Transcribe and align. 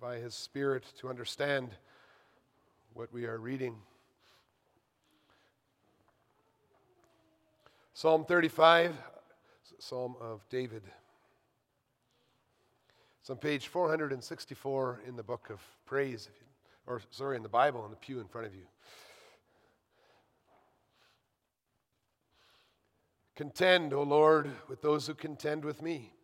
by 0.00 0.16
His 0.16 0.34
Spirit 0.34 0.84
to 0.98 1.10
understand 1.10 1.68
what 2.94 3.12
we 3.12 3.26
are 3.26 3.36
reading. 3.36 3.76
Psalm 7.92 8.24
35, 8.24 8.96
Psalm 9.78 10.16
of 10.18 10.40
David. 10.48 10.82
It's 13.20 13.28
on 13.28 13.36
page 13.36 13.68
464 13.68 15.02
in 15.06 15.16
the 15.16 15.22
book 15.22 15.50
of 15.50 15.60
praise, 15.84 16.30
or 16.86 17.02
sorry, 17.10 17.36
in 17.36 17.42
the 17.42 17.50
Bible, 17.50 17.84
in 17.84 17.90
the 17.90 17.96
pew 17.96 18.20
in 18.20 18.26
front 18.26 18.46
of 18.46 18.54
you. 18.54 18.64
Contend, 23.36 23.92
O 23.92 24.02
Lord, 24.02 24.50
with 24.66 24.80
those 24.80 25.06
who 25.06 25.14
contend 25.14 25.62
with 25.62 25.82
me. 25.82 26.14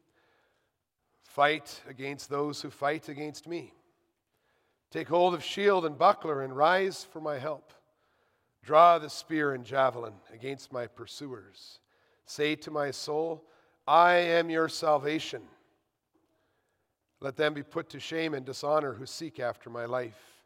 Fight 1.37 1.83
against 1.87 2.31
those 2.31 2.63
who 2.63 2.71
fight 2.71 3.11
against 3.11 3.47
me. 3.47 3.75
Take 4.91 5.07
hold 5.07 5.35
of 5.35 5.45
shield 5.45 5.85
and 5.85 5.99
buckler 5.99 6.41
and 6.41 6.57
rise 6.57 7.05
for 7.05 7.21
my 7.21 7.39
help. 7.39 7.75
Draw 8.63 9.01
the 9.01 9.11
spear 9.11 9.53
and 9.53 9.63
javelin 9.63 10.15
against 10.33 10.73
my 10.73 10.87
pursuers. 10.87 11.81
Say 12.25 12.55
to 12.55 12.71
my 12.71 12.91
soul, 12.91 13.45
I 13.87 14.15
am 14.15 14.49
your 14.49 14.71
salvation. 14.71 15.43
Let 17.21 17.37
them 17.37 17.53
be 17.53 17.63
put 17.63 17.91
to 17.91 18.01
shame 18.01 18.33
and 18.33 18.47
dishonor 18.47 18.95
who 18.95 19.05
seek 19.05 19.39
after 19.39 19.69
my 19.69 19.85
life. 19.85 20.41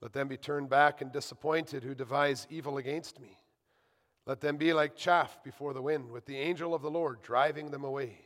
Let 0.00 0.12
them 0.12 0.26
be 0.26 0.36
turned 0.36 0.68
back 0.68 1.02
and 1.02 1.12
disappointed 1.12 1.84
who 1.84 1.94
devise 1.94 2.48
evil 2.50 2.78
against 2.78 3.20
me. 3.20 3.38
Let 4.26 4.40
them 4.40 4.56
be 4.56 4.72
like 4.72 4.96
chaff 4.96 5.38
before 5.44 5.72
the 5.72 5.82
wind, 5.82 6.10
with 6.10 6.26
the 6.26 6.36
angel 6.36 6.74
of 6.74 6.82
the 6.82 6.90
Lord 6.90 7.22
driving 7.22 7.70
them 7.70 7.84
away. 7.84 8.25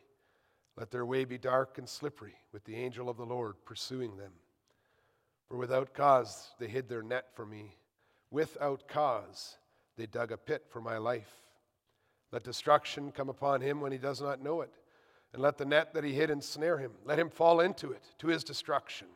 Let 0.77 0.91
their 0.91 1.05
way 1.05 1.25
be 1.25 1.39
dark 1.39 1.79
and 1.79 1.89
slippery, 1.89 2.35
with 2.53 2.65
the 2.65 2.77
angel 2.77 3.09
of 3.09 3.17
the 3.17 3.27
Lord 3.27 3.57
pursuing 3.65 4.17
them. 4.17 4.33
For 5.49 5.57
without 5.57 5.95
cause 5.95 6.51
they 6.59 6.69
hid 6.69 6.89
their 6.89 7.03
net 7.03 7.27
for 7.35 7.45
me. 7.45 7.77
Without 8.31 8.87
cause 8.89 9.59
they 9.97 10.07
dug 10.07 10.33
a 10.33 10.37
pit 10.37 10.65
for 10.69 10.81
my 10.81 10.97
life. 10.97 11.33
Let 12.33 12.45
destruction 12.45 13.11
come 13.11 13.29
upon 13.29 13.61
him 13.61 13.81
when 13.81 13.93
he 13.93 13.99
does 13.99 14.23
not 14.23 14.43
know 14.43 14.61
it, 14.61 14.73
and 15.33 15.43
let 15.43 15.59
the 15.59 15.65
net 15.65 15.93
that 15.95 16.05
he 16.05 16.13
hid 16.13 16.31
ensnare 16.31 16.79
him. 16.79 16.93
Let 17.05 17.19
him 17.19 17.29
fall 17.29 17.61
into 17.61 17.91
it, 17.91 18.03
to 18.19 18.29
his 18.29 18.45
destruction. 18.45 19.09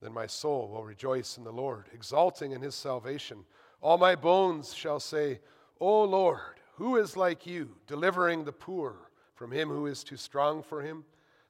Then 0.00 0.12
my 0.12 0.26
soul 0.26 0.68
will 0.68 0.84
rejoice 0.84 1.36
in 1.36 1.44
the 1.44 1.52
Lord, 1.52 1.86
exulting 1.92 2.52
in 2.52 2.62
his 2.62 2.74
salvation. 2.74 3.44
All 3.80 3.98
my 3.98 4.14
bones 4.14 4.74
shall 4.74 4.98
say, 4.98 5.40
O 5.78 6.02
Lord, 6.04 6.60
who 6.74 6.96
is 6.96 7.16
like 7.16 7.46
you, 7.46 7.76
delivering 7.86 8.44
the 8.44 8.52
poor 8.52 9.11
from 9.42 9.50
him 9.50 9.70
who 9.70 9.86
is 9.86 10.04
too 10.04 10.16
strong 10.16 10.62
for 10.62 10.82
him, 10.82 11.02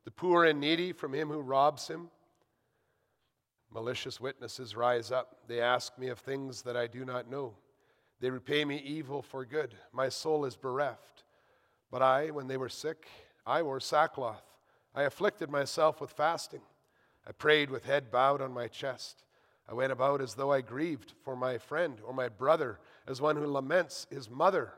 the 0.07 0.11
poor 0.11 0.47
and 0.47 0.59
needy 0.59 0.93
from 0.93 1.13
him 1.13 1.29
who 1.29 1.41
robs 1.41 1.89
him? 1.89 2.09
Malicious 3.71 4.19
witnesses 4.19 4.75
rise 4.75 5.13
up. 5.13 5.37
They 5.47 5.61
ask 5.61 5.99
me 5.99 6.09
of 6.09 6.19
things 6.19 6.63
that 6.63 6.75
I 6.75 6.87
do 6.87 7.05
not 7.05 7.31
know. 7.31 7.53
They 8.19 8.31
repay 8.31 8.65
me 8.65 8.79
evil 8.79 9.21
for 9.21 9.45
good. 9.45 9.75
My 9.93 10.09
soul 10.09 10.47
is 10.47 10.57
bereft. 10.57 11.25
But 11.91 12.01
I, 12.01 12.31
when 12.31 12.49
they 12.49 12.57
were 12.57 12.71
sick, 12.71 13.07
I 13.45 13.61
wore 13.61 13.79
sackcloth. 13.79 14.43
I 14.95 15.03
afflicted 15.03 15.51
myself 15.51 16.01
with 16.01 16.13
fasting. 16.13 16.63
I 17.29 17.33
prayed 17.33 17.69
with 17.69 17.85
head 17.85 18.11
bowed 18.11 18.41
on 18.41 18.55
my 18.55 18.69
chest. 18.69 19.23
I 19.69 19.75
went 19.75 19.93
about 19.93 20.23
as 20.23 20.33
though 20.33 20.51
I 20.51 20.63
grieved 20.63 21.13
for 21.27 21.37
my 21.37 21.59
friend 21.59 21.99
or 22.07 22.15
my 22.15 22.31
brother, 22.31 22.79
as 23.07 23.21
one 23.21 23.37
who 23.37 23.47
laments 23.47 24.07
his 24.09 24.31
mother. 24.31 24.73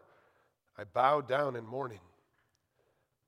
I 0.77 0.83
bowed 0.83 1.29
down 1.29 1.55
in 1.55 1.65
mourning. 1.65 2.01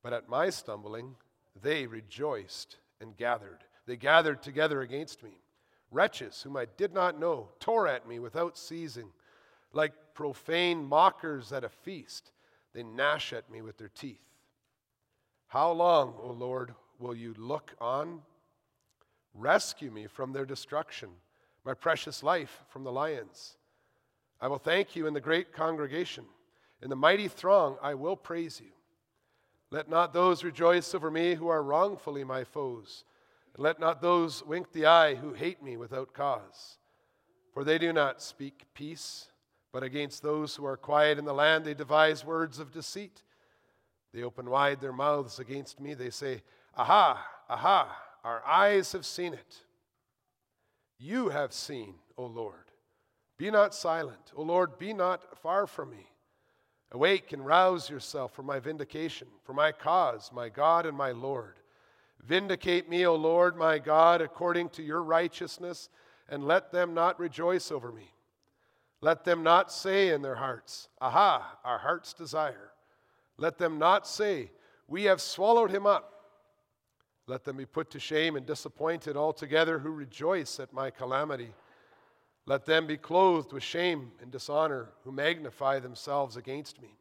But 0.03 0.13
at 0.13 0.29
my 0.29 0.49
stumbling, 0.49 1.15
they 1.61 1.87
rejoiced 1.87 2.77
and 3.01 3.17
gathered. 3.17 3.59
They 3.85 3.95
gathered 3.95 4.41
together 4.41 4.81
against 4.81 5.23
me. 5.23 5.39
Wretches 5.91 6.41
whom 6.41 6.57
I 6.57 6.65
did 6.77 6.93
not 6.93 7.19
know 7.19 7.49
tore 7.59 7.87
at 7.87 8.07
me 8.07 8.19
without 8.19 8.57
ceasing. 8.57 9.09
Like 9.73 9.93
profane 10.13 10.85
mockers 10.85 11.51
at 11.51 11.63
a 11.63 11.69
feast, 11.69 12.31
they 12.73 12.83
gnash 12.83 13.33
at 13.33 13.49
me 13.49 13.61
with 13.61 13.77
their 13.77 13.89
teeth. 13.89 14.21
How 15.47 15.71
long, 15.71 16.15
O 16.21 16.31
Lord, 16.31 16.73
will 16.99 17.15
you 17.15 17.33
look 17.37 17.73
on? 17.79 18.21
Rescue 19.33 19.91
me 19.91 20.07
from 20.07 20.33
their 20.33 20.45
destruction 20.45 21.09
my 21.67 21.73
precious 21.73 22.23
life 22.23 22.63
from 22.69 22.85
the 22.85 22.91
lions. 22.91 23.57
I 24.39 24.47
will 24.47 24.57
thank 24.57 24.95
you 24.95 25.05
in 25.05 25.13
the 25.13 25.19
great 25.19 25.51
congregation. 25.51 26.23
In 26.81 26.89
the 26.89 26.95
mighty 26.95 27.27
throng, 27.27 27.75
I 27.81 27.93
will 27.93 28.15
praise 28.15 28.61
you. 28.63 28.71
Let 29.69 29.89
not 29.89 30.13
those 30.13 30.43
rejoice 30.43 30.95
over 30.95 31.11
me 31.11 31.35
who 31.35 31.47
are 31.49 31.61
wrongfully 31.61 32.23
my 32.23 32.43
foes. 32.43 33.03
And 33.53 33.63
let 33.63 33.79
not 33.79 34.01
those 34.01 34.43
wink 34.45 34.71
the 34.71 34.85
eye 34.85 35.15
who 35.15 35.33
hate 35.33 35.61
me 35.61 35.77
without 35.77 36.13
cause. 36.13 36.77
For 37.53 37.63
they 37.63 37.77
do 37.77 37.91
not 37.91 38.21
speak 38.21 38.65
peace, 38.73 39.29
but 39.73 39.83
against 39.83 40.23
those 40.23 40.55
who 40.55 40.65
are 40.65 40.77
quiet 40.77 41.17
in 41.17 41.25
the 41.25 41.33
land 41.33 41.65
they 41.65 41.73
devise 41.73 42.23
words 42.23 42.59
of 42.59 42.71
deceit. 42.71 43.23
They 44.13 44.23
open 44.23 44.49
wide 44.49 44.79
their 44.79 44.93
mouths 44.93 45.39
against 45.39 45.79
me. 45.79 45.93
They 45.93 46.11
say, 46.11 46.43
Aha, 46.75 47.25
aha, 47.49 47.95
our 48.23 48.45
eyes 48.45 48.91
have 48.93 49.05
seen 49.05 49.33
it. 49.33 49.63
You 50.99 51.29
have 51.29 51.53
seen, 51.53 51.95
O 52.17 52.25
Lord. 52.25 52.71
Be 53.37 53.51
not 53.51 53.75
silent. 53.75 54.31
O 54.35 54.41
Lord, 54.41 54.79
be 54.79 54.93
not 54.93 55.37
far 55.39 55.67
from 55.67 55.91
me. 55.91 56.07
Awake 56.91 57.33
and 57.33 57.45
rouse 57.45 57.89
yourself 57.89 58.33
for 58.33 58.43
my 58.43 58.59
vindication, 58.59 59.27
for 59.43 59.53
my 59.53 59.71
cause, 59.71 60.31
my 60.33 60.47
God 60.47 60.85
and 60.85 60.97
my 60.97 61.11
Lord. 61.11 61.55
Vindicate 62.23 62.89
me, 62.89 63.05
O 63.05 63.15
Lord, 63.15 63.57
my 63.57 63.77
God, 63.77 64.21
according 64.21 64.69
to 64.69 64.83
your 64.83 65.03
righteousness, 65.03 65.89
and 66.29 66.45
let 66.45 66.71
them 66.71 66.93
not 66.93 67.19
rejoice 67.19 67.71
over 67.71 67.91
me. 67.91 68.13
Let 69.01 69.23
them 69.23 69.43
not 69.43 69.71
say 69.71 70.09
in 70.09 70.21
their 70.21 70.35
hearts, 70.35 70.89
Aha, 70.99 71.59
our 71.63 71.77
heart's 71.77 72.13
desire. 72.13 72.71
Let 73.37 73.57
them 73.57 73.77
not 73.77 74.07
say, 74.07 74.51
We 74.87 75.03
have 75.03 75.21
swallowed 75.21 75.71
him 75.71 75.85
up. 75.85 76.13
Let 77.27 77.43
them 77.43 77.57
be 77.57 77.65
put 77.65 77.91
to 77.91 77.99
shame 77.99 78.35
and 78.37 78.45
disappointed 78.45 79.17
altogether 79.17 79.79
who 79.79 79.89
rejoice 79.89 80.59
at 80.59 80.73
my 80.73 80.89
calamity. 80.89 81.51
Let 82.47 82.65
them 82.65 82.87
be 82.87 82.95
clothed 82.95 83.51
with 83.51 83.61
shame 83.61 84.13
and 84.21 84.31
dishonor 84.31 84.89
who 85.03 85.11
magnify 85.11 85.79
themselves 85.79 86.37
against 86.37 86.81
me. 86.81 86.97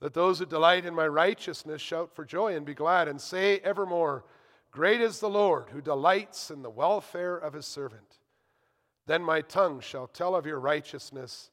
Let 0.00 0.14
those 0.14 0.38
who 0.38 0.46
delight 0.46 0.86
in 0.86 0.94
my 0.94 1.08
righteousness 1.08 1.82
shout 1.82 2.14
for 2.14 2.24
joy 2.24 2.54
and 2.54 2.64
be 2.64 2.72
glad 2.72 3.08
and 3.08 3.20
say 3.20 3.58
evermore, 3.58 4.24
Great 4.70 5.00
is 5.00 5.18
the 5.18 5.28
Lord 5.28 5.70
who 5.70 5.80
delights 5.80 6.50
in 6.50 6.62
the 6.62 6.70
welfare 6.70 7.36
of 7.36 7.52
his 7.52 7.66
servant. 7.66 8.18
Then 9.06 9.22
my 9.22 9.40
tongue 9.40 9.80
shall 9.80 10.06
tell 10.06 10.36
of 10.36 10.46
your 10.46 10.60
righteousness 10.60 11.50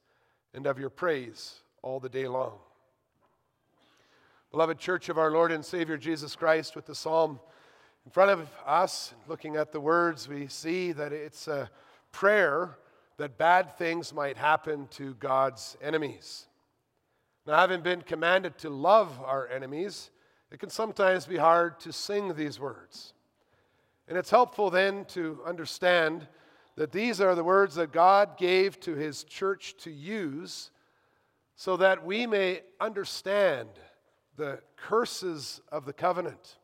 and 0.54 0.66
of 0.66 0.78
your 0.78 0.90
praise 0.90 1.62
all 1.82 1.98
the 1.98 2.08
day 2.08 2.28
long. 2.28 2.58
Beloved 4.52 4.78
church 4.78 5.08
of 5.08 5.18
our 5.18 5.30
Lord 5.30 5.50
and 5.50 5.64
Savior 5.64 5.96
Jesus 5.96 6.36
Christ, 6.36 6.76
with 6.76 6.86
the 6.86 6.94
psalm 6.94 7.40
in 8.04 8.12
front 8.12 8.30
of 8.30 8.48
us, 8.64 9.14
looking 9.26 9.56
at 9.56 9.72
the 9.72 9.80
words, 9.80 10.28
we 10.28 10.46
see 10.46 10.92
that 10.92 11.12
it's 11.12 11.48
a 11.48 11.70
prayer 12.12 12.76
that 13.22 13.38
bad 13.38 13.78
things 13.78 14.12
might 14.12 14.36
happen 14.36 14.88
to 14.92 15.14
God's 15.14 15.76
enemies. 15.80 16.46
Now, 17.46 17.56
having 17.56 17.80
been 17.80 18.02
commanded 18.02 18.58
to 18.58 18.70
love 18.70 19.20
our 19.24 19.48
enemies, 19.48 20.10
it 20.50 20.58
can 20.58 20.70
sometimes 20.70 21.26
be 21.26 21.36
hard 21.36 21.80
to 21.80 21.92
sing 21.92 22.34
these 22.34 22.58
words. 22.58 23.14
And 24.08 24.18
it's 24.18 24.30
helpful 24.30 24.70
then 24.70 25.04
to 25.06 25.40
understand 25.46 26.26
that 26.76 26.92
these 26.92 27.20
are 27.20 27.34
the 27.34 27.44
words 27.44 27.76
that 27.76 27.92
God 27.92 28.36
gave 28.36 28.80
to 28.80 28.94
His 28.94 29.24
church 29.24 29.76
to 29.78 29.90
use 29.90 30.70
so 31.54 31.76
that 31.76 32.04
we 32.04 32.26
may 32.26 32.62
understand 32.80 33.68
the 34.36 34.60
curses 34.76 35.60
of 35.70 35.84
the 35.84 35.92
covenant 35.92 36.56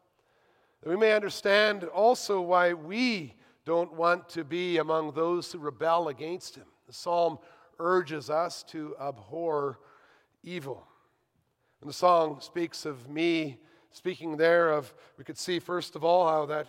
that 0.83 0.91
we 0.91 0.97
may 0.97 1.13
understand 1.13 1.85
also 1.85 2.41
why 2.41 2.73
we 2.73 3.35
don't 3.69 3.93
want 3.93 4.31
to 4.31 4.44
be 4.44 4.79
among 4.79 5.12
those 5.12 5.53
who 5.53 5.59
rebel 5.59 6.09
against 6.09 6.56
him. 6.56 6.65
The 6.87 6.94
psalm 6.94 7.38
urges 7.79 8.31
us 8.31 8.62
to 8.70 8.97
abhor 8.99 9.79
evil. 10.43 10.87
And 11.82 11.91
the 11.91 11.94
song 11.94 12.41
speaks 12.41 12.87
of 12.87 13.11
me, 13.11 13.59
speaking 13.91 14.38
there 14.38 14.70
of, 14.70 14.94
we 15.19 15.25
could 15.25 15.37
see 15.37 15.59
first 15.59 15.97
of 15.97 16.03
all 16.03 16.26
how 16.26 16.47
that 16.47 16.67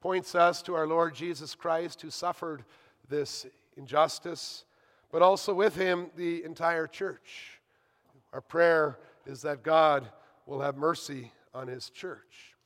points 0.00 0.34
us 0.34 0.62
to 0.62 0.74
our 0.74 0.86
Lord 0.86 1.14
Jesus 1.14 1.54
Christ 1.54 2.00
who 2.00 2.08
suffered 2.08 2.64
this 3.06 3.44
injustice, 3.76 4.64
but 5.12 5.20
also 5.20 5.52
with 5.52 5.76
him 5.76 6.10
the 6.16 6.42
entire 6.42 6.86
church. 6.86 7.60
Our 8.32 8.40
prayer 8.40 8.98
is 9.26 9.42
that 9.42 9.62
God 9.62 10.08
will 10.46 10.62
have 10.62 10.78
mercy 10.78 11.32
on 11.52 11.68
his 11.68 11.90
church. 11.90 12.56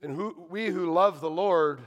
And 0.00 0.16
who, 0.16 0.46
we 0.48 0.68
who 0.68 0.90
love 0.90 1.20
the 1.20 1.28
Lord 1.28 1.80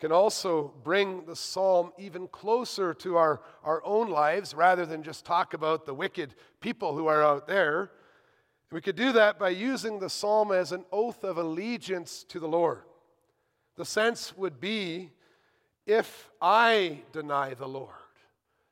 can 0.00 0.12
also 0.12 0.72
bring 0.82 1.26
the 1.26 1.36
psalm 1.36 1.92
even 1.98 2.26
closer 2.28 2.94
to 2.94 3.18
our, 3.18 3.42
our 3.62 3.84
own 3.84 4.08
lives 4.08 4.54
rather 4.54 4.86
than 4.86 5.02
just 5.02 5.26
talk 5.26 5.52
about 5.52 5.84
the 5.84 5.92
wicked 5.92 6.34
people 6.60 6.96
who 6.96 7.06
are 7.06 7.22
out 7.22 7.46
there. 7.46 7.90
We 8.72 8.80
could 8.80 8.96
do 8.96 9.12
that 9.12 9.38
by 9.38 9.50
using 9.50 9.98
the 9.98 10.08
psalm 10.08 10.52
as 10.52 10.72
an 10.72 10.86
oath 10.90 11.22
of 11.22 11.36
allegiance 11.36 12.24
to 12.30 12.40
the 12.40 12.48
Lord. 12.48 12.80
The 13.76 13.84
sense 13.84 14.36
would 14.36 14.58
be 14.58 15.10
if 15.86 16.30
I 16.40 17.02
deny 17.12 17.52
the 17.52 17.68
Lord, 17.68 17.90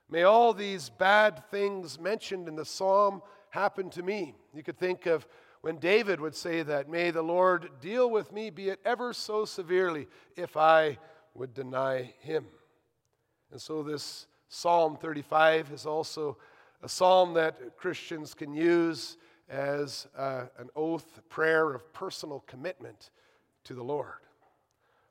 may 0.08 0.22
all 0.22 0.54
these 0.54 0.88
bad 0.88 1.44
things 1.50 1.98
mentioned 1.98 2.48
in 2.48 2.56
the 2.56 2.64
psalm 2.64 3.20
happen 3.50 3.90
to 3.90 4.02
me. 4.02 4.34
You 4.54 4.62
could 4.62 4.78
think 4.78 5.04
of 5.04 5.26
when 5.60 5.78
David 5.78 6.20
would 6.20 6.36
say 6.36 6.62
that, 6.62 6.88
May 6.88 7.10
the 7.10 7.22
Lord 7.22 7.68
deal 7.80 8.08
with 8.08 8.32
me, 8.32 8.50
be 8.50 8.68
it 8.68 8.80
ever 8.84 9.12
so 9.12 9.44
severely, 9.44 10.06
if 10.36 10.56
I 10.56 10.98
would 11.38 11.54
deny 11.54 12.12
him. 12.20 12.44
And 13.50 13.60
so, 13.60 13.82
this 13.82 14.26
Psalm 14.48 14.96
35 14.96 15.72
is 15.72 15.86
also 15.86 16.36
a 16.82 16.88
psalm 16.88 17.34
that 17.34 17.76
Christians 17.76 18.34
can 18.34 18.52
use 18.52 19.16
as 19.48 20.06
uh, 20.16 20.44
an 20.58 20.68
oath, 20.76 21.20
prayer 21.28 21.72
of 21.74 21.92
personal 21.92 22.44
commitment 22.46 23.10
to 23.64 23.74
the 23.74 23.82
Lord. 23.82 24.20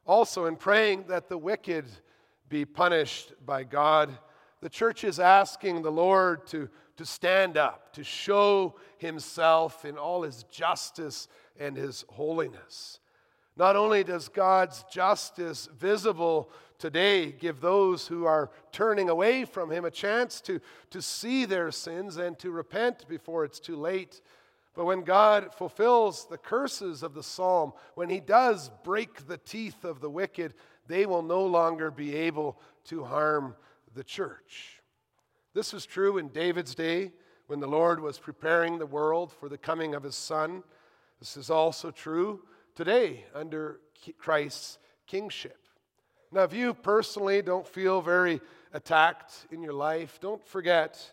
Also, 0.05 0.45
in 0.45 0.55
praying 0.55 1.05
that 1.07 1.29
the 1.29 1.37
wicked 1.37 1.85
be 2.49 2.65
punished 2.65 3.33
by 3.45 3.63
God, 3.63 4.17
the 4.61 4.69
church 4.69 5.03
is 5.03 5.19
asking 5.19 5.81
the 5.81 5.91
Lord 5.91 6.47
to, 6.47 6.69
to 6.97 7.05
stand 7.05 7.57
up, 7.57 7.93
to 7.93 8.03
show 8.03 8.75
himself 8.97 9.85
in 9.85 9.97
all 9.97 10.23
his 10.23 10.43
justice 10.43 11.27
and 11.59 11.75
his 11.75 12.05
holiness. 12.09 12.99
Not 13.57 13.75
only 13.75 14.03
does 14.03 14.29
God's 14.29 14.83
justice 14.83 15.67
visible 15.79 16.51
today 16.77 17.31
give 17.31 17.59
those 17.59 18.05
who 18.05 18.25
are 18.25 18.51
turning 18.71 19.09
away 19.09 19.45
from 19.45 19.71
Him 19.71 19.83
a 19.83 19.91
chance 19.91 20.41
to, 20.41 20.61
to 20.91 21.01
see 21.01 21.45
their 21.45 21.71
sins 21.71 22.17
and 22.17 22.37
to 22.37 22.51
repent 22.51 23.07
before 23.07 23.43
it's 23.43 23.59
too 23.59 23.75
late. 23.75 24.21
But 24.75 24.85
when 24.85 25.01
God 25.01 25.55
fulfills 25.55 26.27
the 26.27 26.37
curses 26.37 27.01
of 27.01 27.15
the 27.15 27.23
psalm, 27.23 27.73
when 27.95 28.09
He 28.09 28.19
does 28.19 28.69
break 28.83 29.27
the 29.27 29.39
teeth 29.39 29.83
of 29.83 30.01
the 30.01 30.09
wicked, 30.09 30.53
they 30.85 31.07
will 31.07 31.23
no 31.23 31.43
longer 31.43 31.89
be 31.89 32.15
able 32.15 32.59
to 32.85 33.03
harm 33.03 33.55
the 33.95 34.03
church. 34.03 34.83
This 35.55 35.73
was 35.73 35.87
true 35.87 36.19
in 36.19 36.27
David's 36.27 36.75
day 36.75 37.11
when 37.47 37.59
the 37.59 37.67
Lord 37.67 38.01
was 38.01 38.19
preparing 38.19 38.77
the 38.77 38.85
world 38.85 39.31
for 39.31 39.49
the 39.49 39.57
coming 39.57 39.95
of 39.95 40.03
His 40.03 40.15
Son. 40.15 40.61
This 41.19 41.37
is 41.37 41.49
also 41.49 41.89
true 41.89 42.41
today 42.77 43.25
under 43.33 43.79
Christ's 44.19 44.77
kingship. 45.07 45.57
Now, 46.31 46.43
if 46.43 46.53
you 46.53 46.75
personally 46.75 47.41
don't 47.41 47.67
feel 47.67 48.01
very 48.01 48.39
attacked 48.71 49.47
in 49.51 49.63
your 49.63 49.73
life, 49.73 50.19
don't 50.21 50.45
forget 50.45 51.11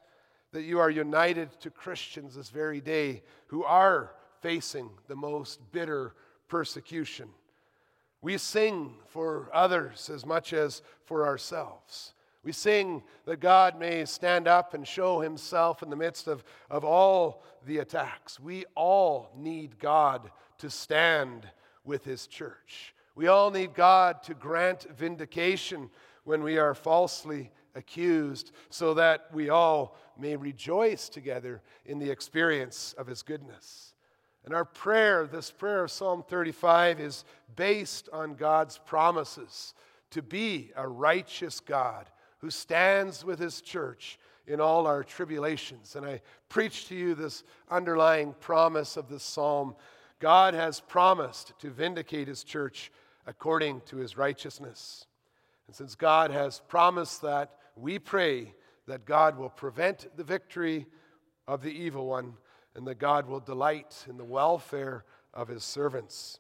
that 0.53 0.65
you 0.65 0.79
are 0.79 0.91
united 0.91 1.59
to 1.61 1.71
Christians 1.71 2.35
this 2.35 2.51
very 2.51 2.83
day 2.83 3.23
who 3.47 3.65
are 3.65 4.13
facing 4.43 4.91
the 5.09 5.17
most 5.17 5.59
bitter 5.73 6.15
persecution. 6.49 7.31
We 8.21 8.37
sing 8.37 8.97
for 9.07 9.49
others 9.55 10.11
as 10.11 10.27
much 10.27 10.53
as 10.53 10.83
for 11.07 11.27
ourselves. 11.27 12.13
We 12.43 12.53
sing 12.53 13.03
that 13.25 13.41
God 13.41 13.79
may 13.81 14.05
stand 14.05 14.47
up 14.47 14.75
and 14.75 14.87
show 14.87 15.21
himself 15.21 15.83
in 15.83 15.89
the 15.89 15.97
midst 15.97 16.29
of, 16.29 16.45
of 16.69 16.85
all 16.85 17.43
the 17.67 17.79
attacks. 17.79 18.39
We 18.39 18.67
all 18.75 19.31
need 19.35 19.79
God 19.79 20.31
to 20.59 20.71
stand 20.71 21.49
with 21.85 22.05
his 22.05 22.27
church. 22.27 22.95
We 23.15 23.29
all 23.29 23.51
need 23.51 23.75
God 23.75 24.23
to 24.25 24.35
grant 24.35 24.87
vindication 24.97 25.91
when 26.25 26.43
we 26.43 26.59
are 26.59 26.75
falsely 26.75 27.51
accused, 27.75 28.53
so 28.71 28.95
that 28.95 29.27
we 29.33 29.51
all 29.51 29.97
may 30.19 30.37
rejoice 30.37 31.09
together 31.09 31.63
in 31.85 31.99
the 31.99 32.11
experience 32.11 32.95
of 32.99 33.07
His 33.07 33.23
goodness. 33.23 33.95
And 34.45 34.55
our 34.55 34.65
prayer, 34.65 35.27
this 35.27 35.51
prayer 35.51 35.85
of 35.85 35.91
Psalm 35.91 36.23
35, 36.27 37.01
is 37.01 37.25
based 37.57 38.09
on 38.13 38.35
God's 38.35 38.79
promises 38.79 39.75
to 40.11 40.23
be 40.23 40.71
a 40.77 40.87
righteous 40.87 41.61
God 41.61 42.09
who 42.39 42.51
stands 42.51 43.25
with 43.25 43.39
His 43.39 43.61
church 43.61 44.19
in 44.47 44.61
all 44.61 44.87
our 44.87 45.03
tribulations. 45.03 45.97
And 45.97 46.05
I 46.05 46.21
preach 46.49 46.89
to 46.89 46.95
you 46.95 47.15
this 47.15 47.43
underlying 47.71 48.35
promise 48.41 48.97
of 48.97 49.09
this 49.09 49.23
psalm 49.23 49.75
God 50.21 50.55
has 50.55 50.81
promised 50.81 51.53
to 51.61 51.71
vindicate 51.71 52.29
His 52.29 52.45
church 52.45 52.91
according 53.27 53.81
to 53.87 53.97
his 53.97 54.17
righteousness. 54.17 55.07
And 55.67 55.75
since 55.75 55.95
God 55.95 56.31
has 56.31 56.61
promised 56.69 57.23
that, 57.23 57.53
we 57.77 57.99
pray 57.99 58.55
that 58.87 59.07
God 59.07 59.39
will 59.39 59.49
prevent 59.49 60.15
the 60.17 60.25
victory 60.25 60.87
of 61.49 61.63
the 61.63 61.73
evil 61.73 62.07
one 62.07 62.35
and 62.75 62.87
that 62.87 62.99
God 62.99 63.27
will 63.27 63.41
delight 63.41 64.05
in 64.09 64.17
the 64.17 64.25
welfare 64.25 65.05
of 65.33 65.49
his 65.49 65.65
servants. 65.65 66.39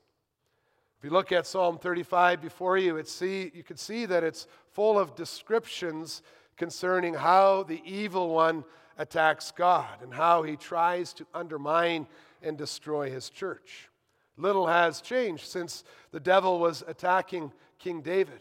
If 0.99 1.05
you 1.05 1.11
look 1.11 1.32
at 1.32 1.47
Psalm 1.47 1.79
35 1.79 2.41
before 2.41 2.77
you, 2.77 2.97
it 2.97 3.09
see, 3.09 3.50
you 3.55 3.62
can 3.62 3.77
see 3.77 4.06
that 4.06 4.25
it's 4.25 4.47
full 4.73 4.99
of 4.99 5.15
descriptions 5.15 6.23
concerning 6.56 7.15
how 7.15 7.62
the 7.65 7.82
evil 7.85 8.29
one 8.31 8.65
attacks 8.99 9.50
God 9.50 10.03
and 10.03 10.12
how 10.12 10.43
he 10.43 10.56
tries 10.56 11.12
to 11.15 11.27
undermine 11.35 12.06
and 12.44 12.58
destroy 12.58 13.11
his 13.11 13.31
church. 13.31 13.88
Little 14.37 14.67
has 14.67 15.00
changed 15.00 15.46
since 15.46 15.85
the 16.11 16.20
devil 16.20 16.58
was 16.58 16.82
attacking 16.87 17.52
King 17.79 18.02
David. 18.02 18.41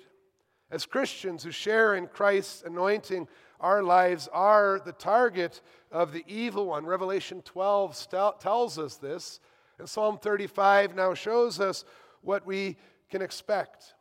As 0.72 0.86
Christians 0.86 1.44
who 1.44 1.52
share 1.52 1.96
in 1.96 2.08
Christ's 2.08 2.64
anointing, 2.64 3.28
our 3.60 3.84
lives 3.84 4.28
are 4.34 4.82
the 4.84 4.92
target 4.92 5.62
of 5.92 6.12
the 6.12 6.24
evil 6.28 6.68
one. 6.68 6.86
Revelation 6.86 7.42
12 7.44 7.96
st- 7.96 8.40
tells 8.40 8.80
us 8.80 8.96
this, 8.98 9.40
and 9.78 9.88
Psalm 9.88 10.18
35 10.18 10.96
now 10.96 11.14
shows 11.14 11.60
us 11.60 11.86
what 12.22 12.46
we 12.46 12.78
can 13.10 13.22
expect. 13.22 13.94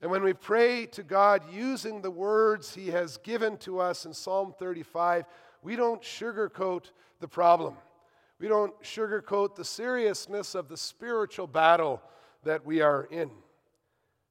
And 0.00 0.10
when 0.10 0.22
we 0.22 0.32
pray 0.32 0.86
to 0.86 1.02
God 1.02 1.42
using 1.52 2.00
the 2.00 2.10
words 2.10 2.74
He 2.74 2.88
has 2.88 3.18
given 3.18 3.56
to 3.58 3.78
us 3.78 4.06
in 4.06 4.12
Psalm 4.12 4.54
35, 4.58 5.24
we 5.62 5.76
don't 5.76 6.02
sugarcoat 6.02 6.90
the 7.20 7.28
problem. 7.28 7.76
We 8.40 8.48
don't 8.48 8.78
sugarcoat 8.82 9.54
the 9.54 9.64
seriousness 9.64 10.54
of 10.54 10.68
the 10.68 10.76
spiritual 10.76 11.46
battle 11.46 12.02
that 12.42 12.66
we 12.66 12.80
are 12.80 13.04
in. 13.10 13.30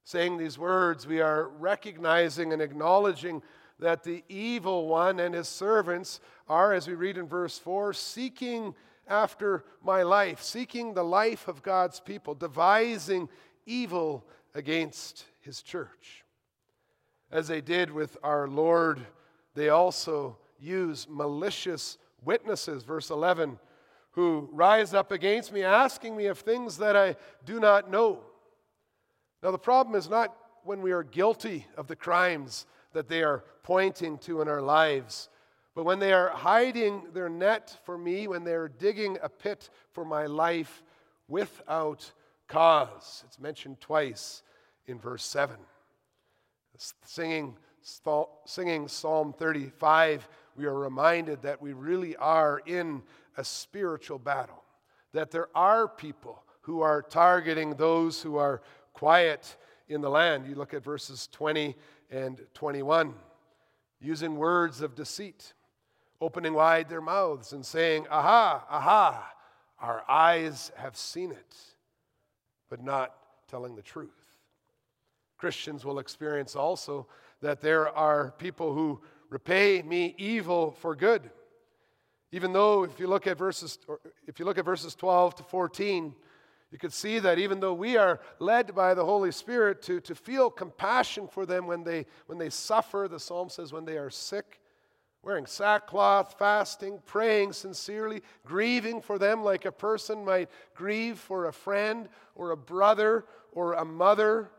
Saying 0.03 0.37
these 0.37 0.59
words, 0.59 1.07
we 1.07 1.21
are 1.21 1.47
recognizing 1.47 2.51
and 2.51 2.61
acknowledging 2.61 3.41
that 3.79 4.03
the 4.03 4.23
evil 4.27 4.87
one 4.87 5.19
and 5.19 5.33
his 5.33 5.47
servants 5.47 6.19
are, 6.47 6.73
as 6.73 6.87
we 6.87 6.93
read 6.93 7.17
in 7.17 7.27
verse 7.27 7.57
4, 7.57 7.93
seeking 7.93 8.75
after 9.07 9.63
my 9.81 10.03
life, 10.03 10.41
seeking 10.41 10.93
the 10.93 11.03
life 11.03 11.47
of 11.47 11.63
God's 11.63 11.99
people, 11.99 12.35
devising 12.35 13.29
evil 13.65 14.25
against 14.53 15.25
his 15.39 15.61
church. 15.61 16.23
As 17.31 17.47
they 17.47 17.61
did 17.61 17.89
with 17.89 18.17
our 18.23 18.47
Lord, 18.47 18.99
they 19.55 19.69
also 19.69 20.37
use 20.59 21.07
malicious 21.09 21.97
witnesses. 22.23 22.83
Verse 22.83 23.09
11 23.09 23.57
who 24.13 24.49
rise 24.51 24.93
up 24.93 25.11
against 25.11 25.51
me, 25.51 25.63
asking 25.63 26.15
me 26.15 26.27
of 26.27 26.39
things 26.39 26.77
that 26.77 26.95
I 26.95 27.15
do 27.45 27.59
not 27.59 27.89
know. 27.89 28.19
Now, 29.41 29.51
the 29.51 29.57
problem 29.57 29.95
is 29.95 30.09
not 30.09 30.35
when 30.63 30.81
we 30.81 30.91
are 30.91 31.03
guilty 31.03 31.67
of 31.75 31.87
the 31.87 31.95
crimes 31.95 32.65
that 32.93 33.09
they 33.09 33.23
are 33.23 33.43
pointing 33.63 34.17
to 34.19 34.41
in 34.41 34.47
our 34.47 34.61
lives, 34.61 35.29
but 35.75 35.83
when 35.83 35.99
they 35.99 36.13
are 36.13 36.29
hiding 36.29 37.03
their 37.13 37.29
net 37.29 37.77
for 37.83 37.97
me, 37.97 38.27
when 38.27 38.43
they 38.43 38.53
are 38.53 38.69
digging 38.69 39.17
a 39.21 39.29
pit 39.29 39.69
for 39.91 40.05
my 40.05 40.27
life 40.27 40.83
without 41.27 42.11
cause. 42.47 43.23
It's 43.25 43.39
mentioned 43.39 43.81
twice 43.81 44.43
in 44.85 44.99
verse 44.99 45.25
7. 45.25 45.55
Singing, 47.03 47.57
singing 48.45 48.87
Psalm 48.87 49.33
35, 49.33 50.27
we 50.55 50.65
are 50.65 50.77
reminded 50.77 51.41
that 51.41 51.61
we 51.61 51.73
really 51.73 52.15
are 52.17 52.61
in 52.65 53.01
a 53.37 53.43
spiritual 53.43 54.19
battle, 54.19 54.63
that 55.13 55.31
there 55.31 55.49
are 55.55 55.87
people 55.87 56.43
who 56.61 56.81
are 56.81 57.01
targeting 57.01 57.75
those 57.75 58.21
who 58.21 58.37
are 58.37 58.61
quiet 58.93 59.57
in 59.87 60.01
the 60.01 60.09
land. 60.09 60.47
You 60.47 60.55
look 60.55 60.73
at 60.73 60.83
verses 60.83 61.27
20 61.31 61.75
and 62.11 62.39
21, 62.53 63.13
using 63.99 64.37
words 64.37 64.81
of 64.81 64.95
deceit, 64.95 65.53
opening 66.21 66.53
wide 66.53 66.89
their 66.89 67.01
mouths 67.01 67.53
and 67.53 67.65
saying, 67.65 68.05
Aha, 68.09 68.65
aha, 68.69 69.33
our 69.79 70.03
eyes 70.09 70.71
have 70.77 70.95
seen 70.95 71.31
it, 71.31 71.55
but 72.69 72.83
not 72.83 73.15
telling 73.49 73.75
the 73.75 73.81
truth. 73.81 74.37
Christians 75.37 75.83
will 75.83 75.99
experience 75.99 76.55
also 76.55 77.07
that 77.41 77.59
there 77.59 77.89
are 77.89 78.31
people 78.37 78.73
who 78.73 79.01
repay 79.33 79.81
me 79.81 80.13
evil 80.19 80.71
for 80.71 80.95
good. 80.95 81.31
Even 82.31 82.53
though 82.53 82.83
if 82.83 82.99
you 82.99 83.07
look 83.07 83.25
at 83.25 83.37
verses 83.37 83.79
if 84.27 84.39
you 84.39 84.45
look 84.45 84.59
at 84.59 84.65
verses 84.65 84.93
12 84.93 85.35
to 85.35 85.43
14, 85.43 86.15
you 86.71 86.77
can 86.77 86.91
see 86.91 87.19
that 87.19 87.39
even 87.39 87.59
though 87.59 87.73
we 87.73 87.97
are 87.97 88.19
led 88.39 88.73
by 88.75 88.93
the 88.93 89.03
Holy 89.03 89.31
Spirit 89.31 89.81
to, 89.83 89.99
to 90.01 90.15
feel 90.15 90.49
compassion 90.49 91.27
for 91.27 91.45
them 91.45 91.67
when 91.67 91.83
they, 91.83 92.05
when 92.27 92.37
they 92.37 92.49
suffer, 92.49 93.07
the 93.09 93.19
psalm 93.19 93.49
says 93.49 93.73
when 93.73 93.85
they 93.85 93.97
are 93.97 94.09
sick, 94.09 94.59
wearing 95.21 95.45
sackcloth, 95.45 96.35
fasting, 96.37 96.99
praying 97.05 97.53
sincerely, 97.53 98.21
grieving 98.45 99.01
for 99.01 99.17
them 99.19 99.43
like 99.43 99.65
a 99.65 99.71
person 99.71 100.25
might 100.25 100.49
grieve 100.75 101.17
for 101.17 101.45
a 101.45 101.53
friend 101.53 102.07
or 102.35 102.51
a 102.51 102.57
brother 102.57 103.25
or 103.51 103.73
a 103.73 103.85
mother. 103.85 104.49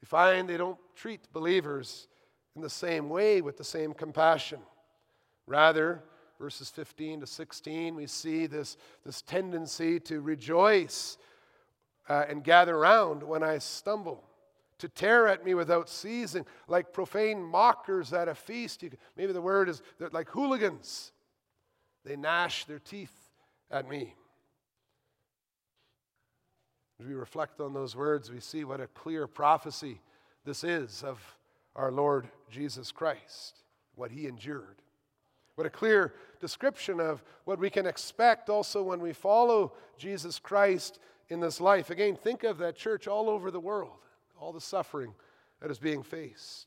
We 0.00 0.06
find 0.06 0.48
they 0.48 0.56
don't 0.56 0.78
treat 0.94 1.32
believers 1.32 2.08
in 2.58 2.62
the 2.62 2.68
same 2.68 3.08
way 3.08 3.40
with 3.40 3.56
the 3.56 3.62
same 3.62 3.94
compassion. 3.94 4.58
Rather, 5.46 6.02
verses 6.40 6.68
15 6.68 7.20
to 7.20 7.26
16, 7.26 7.94
we 7.94 8.08
see 8.08 8.46
this, 8.46 8.76
this 9.06 9.22
tendency 9.22 10.00
to 10.00 10.20
rejoice 10.20 11.18
uh, 12.08 12.24
and 12.28 12.42
gather 12.42 12.76
around 12.76 13.22
when 13.22 13.44
I 13.44 13.58
stumble, 13.58 14.24
to 14.78 14.88
tear 14.88 15.28
at 15.28 15.44
me 15.44 15.54
without 15.54 15.88
ceasing, 15.88 16.44
like 16.66 16.92
profane 16.92 17.40
mockers 17.40 18.12
at 18.12 18.26
a 18.26 18.34
feast. 18.34 18.82
You, 18.82 18.90
maybe 19.16 19.32
the 19.32 19.40
word 19.40 19.68
is 19.68 19.80
like 20.10 20.28
hooligans. 20.28 21.12
They 22.04 22.16
gnash 22.16 22.64
their 22.64 22.80
teeth 22.80 23.30
at 23.70 23.88
me. 23.88 24.16
As 26.98 27.06
we 27.06 27.14
reflect 27.14 27.60
on 27.60 27.72
those 27.72 27.94
words, 27.94 28.32
we 28.32 28.40
see 28.40 28.64
what 28.64 28.80
a 28.80 28.88
clear 28.88 29.28
prophecy 29.28 30.00
this 30.44 30.64
is 30.64 31.04
of 31.04 31.37
our 31.78 31.92
Lord 31.92 32.28
Jesus 32.50 32.90
Christ, 32.90 33.62
what 33.94 34.10
he 34.10 34.26
endured. 34.26 34.82
What 35.54 35.66
a 35.66 35.70
clear 35.70 36.12
description 36.40 37.00
of 37.00 37.22
what 37.44 37.60
we 37.60 37.70
can 37.70 37.86
expect 37.86 38.50
also 38.50 38.82
when 38.82 39.00
we 39.00 39.12
follow 39.12 39.72
Jesus 39.96 40.40
Christ 40.40 40.98
in 41.28 41.40
this 41.40 41.60
life. 41.60 41.90
Again, 41.90 42.16
think 42.16 42.42
of 42.42 42.58
that 42.58 42.76
church 42.76 43.06
all 43.06 43.30
over 43.30 43.50
the 43.50 43.60
world, 43.60 43.96
all 44.40 44.52
the 44.52 44.60
suffering 44.60 45.14
that 45.62 45.70
is 45.70 45.78
being 45.78 46.02
faced. 46.02 46.66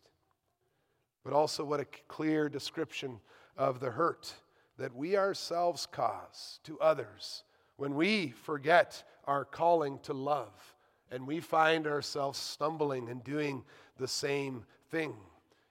But 1.25 1.34
also, 1.34 1.63
what 1.65 1.82
a 1.82 1.88
clear 2.08 2.48
description 2.50 3.20
of 3.58 3.80
the 3.80 3.91
hurt 3.91 4.34
that 4.77 4.96
we 4.96 5.18
ourselves 5.18 5.86
cause 5.86 6.60
to 6.63 6.80
others 6.80 7.44
when 7.75 7.96
we 7.96 8.30
forget 8.30 9.03
our 9.25 9.44
calling 9.44 10.00
to 10.03 10.13
love 10.13 10.74
and 11.12 11.27
we 11.27 11.39
find 11.39 11.86
ourselves 11.86 12.39
stumbling 12.39 13.10
and 13.10 13.24
doing 13.24 13.63
the 13.98 14.08
same 14.08 14.63
thing, 14.89 15.13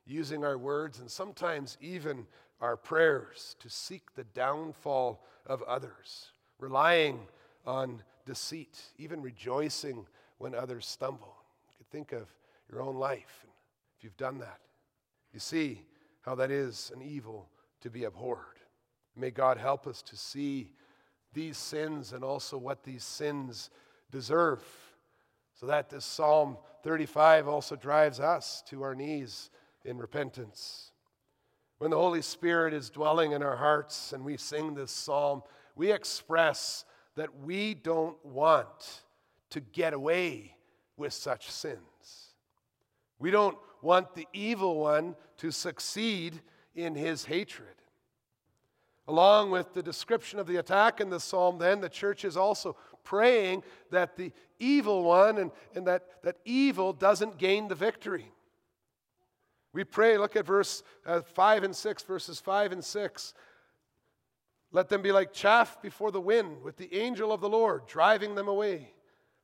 using 0.06 0.44
our 0.44 0.58
words 0.58 1.00
and 1.00 1.10
sometimes 1.10 1.78
even 1.80 2.26
our 2.60 2.76
prayers 2.76 3.56
to 3.60 3.70
seek 3.70 4.14
the 4.14 4.24
downfall 4.24 5.24
of 5.46 5.62
others, 5.62 6.32
relying 6.58 7.20
on 7.66 8.02
deceit, 8.26 8.78
even 8.98 9.22
rejoicing 9.22 10.06
when 10.38 10.54
others 10.54 10.86
stumble. 10.86 11.36
You 11.70 11.76
could 11.78 11.90
think 11.90 12.12
of 12.12 12.28
your 12.70 12.82
own 12.82 12.96
life 12.96 13.46
if 13.96 14.04
you've 14.04 14.16
done 14.16 14.38
that. 14.38 14.60
You 15.32 15.40
see 15.40 15.82
how 16.22 16.34
that 16.36 16.50
is 16.50 16.92
an 16.94 17.02
evil 17.02 17.48
to 17.80 17.90
be 17.90 18.04
abhorred. 18.04 18.44
May 19.16 19.30
God 19.30 19.56
help 19.56 19.86
us 19.86 20.02
to 20.02 20.16
see 20.16 20.72
these 21.32 21.56
sins 21.56 22.12
and 22.12 22.24
also 22.24 22.58
what 22.58 22.82
these 22.82 23.04
sins 23.04 23.70
deserve, 24.10 24.62
so 25.60 25.66
that 25.66 25.90
this 25.90 26.06
Psalm 26.06 26.56
35 26.84 27.46
also 27.46 27.76
drives 27.76 28.18
us 28.18 28.62
to 28.66 28.82
our 28.82 28.94
knees 28.94 29.50
in 29.84 29.98
repentance. 29.98 30.92
When 31.76 31.90
the 31.90 31.98
Holy 31.98 32.22
Spirit 32.22 32.72
is 32.72 32.88
dwelling 32.88 33.32
in 33.32 33.42
our 33.42 33.56
hearts 33.56 34.14
and 34.14 34.24
we 34.24 34.38
sing 34.38 34.72
this 34.72 34.90
psalm, 34.90 35.42
we 35.76 35.92
express 35.92 36.86
that 37.16 37.42
we 37.42 37.74
don't 37.74 38.16
want 38.24 39.02
to 39.50 39.60
get 39.60 39.92
away 39.92 40.56
with 40.96 41.12
such 41.12 41.50
sins. 41.50 42.32
We 43.18 43.30
don't 43.30 43.58
want 43.82 44.14
the 44.14 44.28
evil 44.32 44.80
one 44.80 45.14
to 45.38 45.50
succeed 45.50 46.40
in 46.74 46.94
his 46.94 47.26
hatred. 47.26 47.68
Along 49.06 49.50
with 49.50 49.74
the 49.74 49.82
description 49.82 50.38
of 50.38 50.46
the 50.46 50.56
attack 50.56 51.00
in 51.00 51.10
the 51.10 51.20
psalm, 51.20 51.58
then, 51.58 51.80
the 51.80 51.88
church 51.88 52.24
is 52.24 52.36
also 52.36 52.76
praying 53.10 53.64
that 53.90 54.16
the 54.16 54.30
evil 54.60 55.02
one 55.02 55.38
and, 55.38 55.50
and 55.74 55.84
that, 55.84 56.22
that 56.22 56.36
evil 56.44 56.92
doesn't 56.92 57.38
gain 57.38 57.66
the 57.66 57.74
victory. 57.74 58.30
We 59.72 59.82
pray, 59.82 60.16
look 60.16 60.36
at 60.36 60.46
verse 60.46 60.84
uh, 61.04 61.22
5 61.22 61.64
and 61.64 61.74
6, 61.74 62.04
verses 62.04 62.38
5 62.38 62.70
and 62.70 62.84
6. 62.84 63.34
Let 64.70 64.88
them 64.88 65.02
be 65.02 65.10
like 65.10 65.32
chaff 65.32 65.82
before 65.82 66.12
the 66.12 66.20
wind, 66.20 66.62
with 66.62 66.76
the 66.76 66.94
angel 66.94 67.32
of 67.32 67.40
the 67.40 67.48
Lord 67.48 67.88
driving 67.88 68.36
them 68.36 68.46
away. 68.46 68.92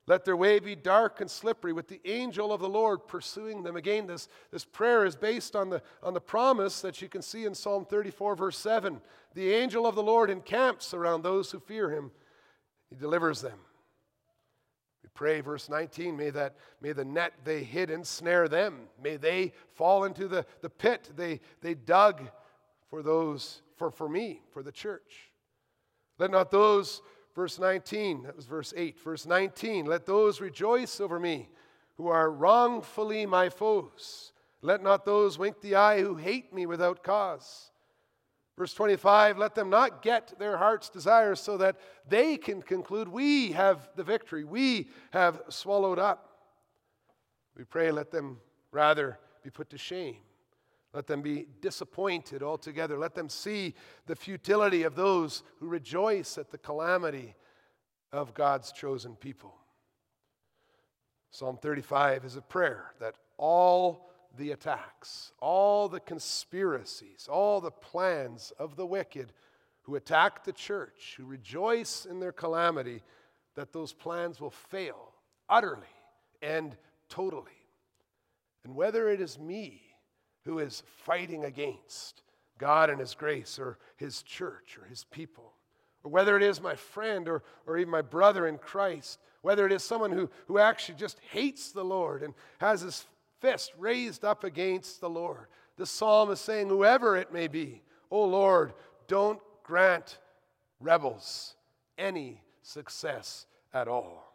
Let 0.07 0.25
their 0.25 0.37
way 0.37 0.61
be 0.61 0.77
dark 0.77 1.21
and 1.21 1.29
slippery, 1.29 1.73
with 1.73 1.89
the 1.89 2.01
angel 2.05 2.53
of 2.53 2.61
the 2.61 2.69
Lord 2.69 3.09
pursuing 3.09 3.65
them. 3.65 3.75
Again, 3.75 4.07
this, 4.07 4.29
this 4.53 4.65
prayer 4.65 5.05
is 5.05 5.17
based 5.17 5.57
on 5.57 5.71
the, 5.71 5.83
on 6.05 6.15
the 6.15 6.21
promise 6.21 6.81
that 6.83 7.03
you 7.03 7.09
can 7.09 7.23
see 7.23 7.45
in 7.45 7.55
Psalm 7.57 7.85
34, 7.85 8.37
verse 8.37 8.59
7. 8.59 9.01
The 9.35 9.53
angel 9.53 9.89
of 9.89 9.97
the 9.97 10.05
Lord 10.05 10.31
encamps 10.31 10.95
around 10.95 11.23
those 11.23 11.51
who 11.51 11.59
fear 11.59 11.91
him, 11.91 12.13
he 12.91 12.97
delivers 12.97 13.41
them. 13.41 13.59
We 15.03 15.09
pray, 15.15 15.41
verse 15.41 15.69
19, 15.69 16.17
may, 16.17 16.31
that, 16.31 16.57
may 16.81 16.93
the 16.93 17.05
net 17.05 17.33
they 17.45 17.63
hid 17.63 17.91
ensnare 17.91 18.49
them. 18.49 18.89
May 19.03 19.17
they 19.17 19.53
fall 19.75 20.05
into 20.05 20.29
the, 20.29 20.47
the 20.61 20.71
pit 20.71 21.11
they, 21.17 21.41
they 21.61 21.75
dug 21.75 22.23
for 22.89 23.03
those, 23.03 23.63
for, 23.77 23.91
for 23.91 24.09
me, 24.09 24.43
for 24.51 24.63
the 24.63 24.73
church. 24.73 25.31
Let 26.19 26.31
not 26.31 26.51
those 26.51 27.03
Verse 27.37 27.59
19, 27.59 28.23
that 28.23 28.35
was 28.35 28.47
verse 28.47 28.73
8. 28.75 28.99
Verse 28.99 29.27
19, 29.27 29.85
let 29.85 30.07
those 30.07 30.41
rejoice 30.41 31.01
over 31.03 31.21
me 31.21 31.51
who 31.99 32.09
are 32.09 32.31
wrongfully 32.31 33.27
my 33.27 33.51
foes. 33.51 34.33
Let 34.63 34.83
not 34.83 35.05
those 35.05 35.39
wink 35.39 35.61
the 35.61 35.75
eye 35.75 36.01
who 36.01 36.17
hate 36.17 36.55
me 36.55 36.65
without 36.65 37.05
cause. 37.05 37.71
Verse 38.57 38.73
25, 38.73 39.37
let 39.37 39.55
them 39.55 39.69
not 39.69 40.01
get 40.01 40.39
their 40.39 40.57
heart's 40.57 40.89
desires 40.89 41.41
so 41.41 41.59
that 41.59 41.77
they 42.09 42.39
can 42.39 42.63
conclude 42.63 43.07
we 43.07 43.53
have 43.53 43.91
the 43.97 44.05
victory, 44.05 44.45
we 44.45 44.89
have 45.11 45.43
swallowed 45.49 45.99
up. 45.99 46.39
We 47.55 47.65
pray, 47.65 47.91
let 47.91 48.11
them 48.11 48.39
rather 48.71 49.19
be 49.43 49.51
put 49.51 49.71
to 49.71 49.79
shame. 49.79 50.17
Let 50.95 51.07
them 51.07 51.21
be 51.21 51.47
disappointed 51.61 52.43
altogether. 52.43 52.99
Let 52.99 53.15
them 53.15 53.29
see 53.29 53.75
the 54.07 54.17
futility 54.17 54.85
of 54.85 54.95
those 54.95 55.43
who 55.61 55.69
rejoice 55.69 56.39
at 56.39 56.51
the 56.51 56.57
calamity 56.57 57.35
of 58.13 58.33
God's 58.33 58.73
chosen 58.73 59.15
people. 59.15 59.55
Psalm 61.31 61.59
35 61.61 62.25
is 62.25 62.37
a 62.37 62.41
prayer 62.41 62.95
that 63.01 63.15
all 63.37 64.09
the 64.37 64.53
attacks, 64.53 65.33
all 65.41 65.89
the 65.89 66.01
conspiracies, 66.01 67.29
all 67.31 67.61
the 67.61 67.71
plans 67.71 68.53
of 68.59 68.77
the 68.77 68.87
wicked 68.87 69.33
who 69.83 69.97
attack 69.97 70.45
the 70.45 70.53
church, 70.53 71.15
who 71.17 71.25
rejoice 71.25 72.07
in 72.07 72.19
their 72.19 72.33
calamity, 72.33 73.03
that 73.55 73.73
those 73.73 73.93
plans 73.93 74.41
will 74.41 74.51
fail 74.51 75.13
utterly 75.49 75.87
and 76.43 76.77
totally. 77.09 77.51
And 78.65 78.75
whether 78.75 79.09
it 79.09 79.21
is 79.21 79.39
me 79.39 79.81
who 80.45 80.59
is 80.59 80.83
fighting 81.05 81.45
against 81.45 82.23
God 82.59 82.91
and 82.91 83.01
His 83.01 83.15
grace 83.15 83.59
or 83.59 83.79
His 83.97 84.23
church 84.23 84.79
or 84.81 84.87
His 84.87 85.05
people. 85.05 85.53
Or 86.03 86.11
whether 86.11 86.37
it 86.37 86.43
is 86.43 86.61
my 86.61 86.75
friend 86.75 87.29
or, 87.29 87.43
or 87.67 87.77
even 87.79 87.91
my 87.91 88.03
brother 88.03 88.47
in 88.47 88.59
Christ, 88.59 89.19
whether 89.43 89.67
it 89.67 89.73
is 89.73 89.83
someone 89.83 90.13
who, 90.13 90.31
who 90.47 90.59
actually 90.59 90.97
just 90.97 91.19
hates 91.31 91.73
the 91.73 91.85
Lord 91.85 92.23
and 92.23 92.35
has 92.59 92.81
his 92.81 93.05
fist 93.47 93.73
raised 93.79 94.25
up 94.25 94.43
against 94.43 95.01
the 95.01 95.09
Lord. 95.09 95.47
The 95.77 95.87
psalm 95.87 96.33
is 96.33 96.41
saying, 96.41 96.69
whoever 96.69 97.17
it 97.17 97.33
may 97.33 97.47
be, 97.47 97.81
O 98.11 98.25
Lord, 98.25 98.73
don't 99.07 99.39
grant 99.63 100.19
rebels 100.81 101.55
any 101.97 102.43
success 102.63 103.47
at 103.73 103.87
all. 103.87 104.33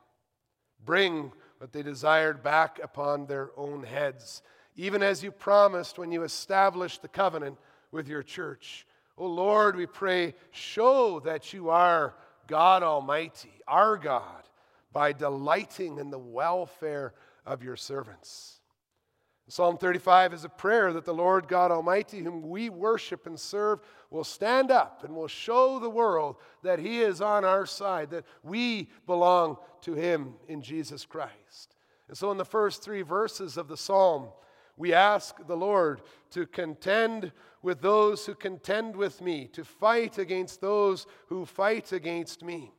Bring 0.86 1.34
what 1.58 1.74
they 1.74 1.84
desired 1.84 2.42
back 2.42 2.80
upon 2.82 3.26
their 3.26 3.50
own 3.58 3.84
heads 3.84 4.44
even 4.78 5.04
as 5.04 5.22
you 5.22 5.32
promised 5.32 6.00
when 6.00 6.14
you 6.14 6.24
established 6.24 7.02
the 7.02 7.10
covenant 7.10 7.58
with 7.92 8.08
your 8.08 8.24
church. 8.24 8.88
Oh 9.18 9.28
Lord, 9.28 9.76
we 9.76 9.86
pray, 9.86 10.34
show 10.52 11.20
that 11.26 11.52
you 11.52 11.70
are 11.70 12.16
God 12.48 12.82
Almighty, 12.82 13.52
our 13.68 13.98
God, 13.98 14.44
by 14.94 15.12
delighting 15.12 15.98
in 15.98 16.10
the 16.10 16.18
welfare 16.18 17.14
of 17.46 17.62
your 17.62 17.76
servants. 17.76 18.61
Psalm 19.52 19.78
35 19.78 20.34
is 20.34 20.46
a 20.46 20.50
prayer 20.50 20.94
that 20.94 21.04
the 21.04 21.14
Lord 21.14 21.50
God 21.50 21.72
Almighty, 21.72 22.20
whom 22.20 22.48
we 22.48 22.70
worship 22.70 23.28
and 23.28 23.38
serve, 23.38 23.82
will 24.10 24.24
stand 24.24 24.72
up 24.72 25.04
and 25.04 25.14
will 25.14 25.28
show 25.28 25.78
the 25.78 25.90
world 25.90 26.38
that 26.64 26.80
He 26.80 27.02
is 27.02 27.20
on 27.20 27.44
our 27.44 27.66
side, 27.66 28.12
that 28.12 28.24
we 28.44 28.88
belong 29.06 29.58
to 29.82 29.94
Him 29.94 30.36
in 30.48 30.62
Jesus 30.62 31.06
Christ. 31.06 31.76
And 32.08 32.18
so, 32.18 32.32
in 32.32 32.38
the 32.38 32.46
first 32.46 32.82
three 32.82 33.02
verses 33.02 33.58
of 33.58 33.68
the 33.68 33.76
psalm, 33.76 34.30
we 34.78 34.94
ask 34.94 35.46
the 35.46 35.58
Lord 35.58 36.02
to 36.30 36.46
contend 36.46 37.34
with 37.62 37.82
those 37.82 38.26
who 38.26 38.36
contend 38.36 38.96
with 38.96 39.20
me, 39.20 39.48
to 39.52 39.66
fight 39.66 40.18
against 40.18 40.62
those 40.62 41.08
who 41.28 41.46
fight 41.46 41.92
against 41.92 42.42
me. 42.42 42.72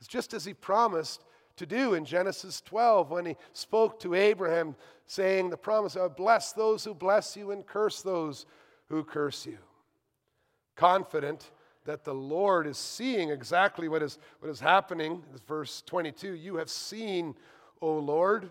It's 0.00 0.08
just 0.08 0.34
as 0.34 0.44
he 0.44 0.52
promised 0.52 1.22
to 1.58 1.66
do 1.66 1.94
in 1.94 2.04
Genesis 2.04 2.60
12 2.62 3.10
when 3.10 3.26
he 3.26 3.36
spoke 3.52 4.00
to 4.00 4.14
Abraham, 4.14 4.74
saying 5.06 5.50
the 5.50 5.56
promise 5.56 5.96
of 5.96 6.16
bless 6.16 6.52
those 6.52 6.84
who 6.84 6.94
bless 6.94 7.36
you 7.36 7.50
and 7.50 7.66
curse 7.66 8.02
those 8.02 8.46
who 8.88 9.04
curse 9.04 9.46
you. 9.46 9.58
Confident 10.76 11.50
that 11.84 12.04
the 12.04 12.14
Lord 12.14 12.66
is 12.66 12.76
seeing 12.76 13.30
exactly 13.30 13.88
what 13.88 14.02
is, 14.02 14.18
what 14.40 14.50
is 14.50 14.60
happening. 14.60 15.22
Verse 15.46 15.82
22 15.86 16.32
You 16.32 16.56
have 16.56 16.70
seen, 16.70 17.34
O 17.80 17.98
Lord. 17.98 18.50